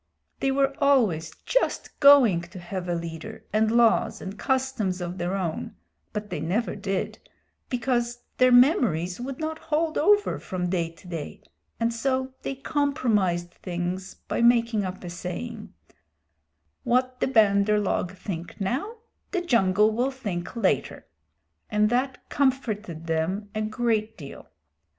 [0.39, 5.35] They were always just going to have a leader, and laws and customs of their
[5.35, 5.75] own,
[6.11, 7.19] but they never did,
[7.69, 11.43] because their memories would not hold over from day to day,
[11.79, 15.71] and so they compromised things by making up a saying,
[16.83, 18.95] "What the Bandar log think now
[19.29, 21.05] the jungle will think later,"
[21.69, 24.49] and that comforted them a great deal.